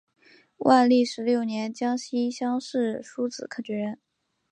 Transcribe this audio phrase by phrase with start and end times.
[0.57, 3.99] 万历十六年江西乡试戊子科举人。